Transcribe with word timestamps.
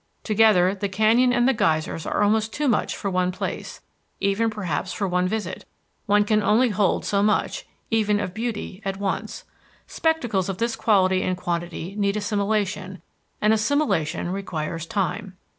Together, 0.23 0.73
the 0.73 0.89
canyon 0.89 1.31
and 1.31 1.47
the 1.47 1.53
geysers 1.53 2.07
are 2.07 2.23
almost 2.23 2.51
too 2.51 2.67
much 2.67 2.95
for 2.97 3.11
one 3.11 3.31
place, 3.31 3.81
even 4.19 4.49
perhaps 4.49 4.91
for 4.91 5.07
one 5.07 5.27
visit. 5.27 5.63
One 6.07 6.23
can 6.23 6.41
only 6.41 6.69
hold 6.69 7.05
so 7.05 7.21
much, 7.21 7.67
even 7.91 8.19
of 8.19 8.33
beauty, 8.33 8.81
at 8.83 8.97
once. 8.97 9.43
Spectacles 9.85 10.49
of 10.49 10.57
this 10.57 10.75
quality 10.75 11.21
and 11.21 11.37
quantity 11.37 11.95
need 11.95 12.17
assimilation, 12.17 12.99
and 13.41 13.53
assimilation 13.53 14.31
requires 14.31 14.87
time. 14.87 15.37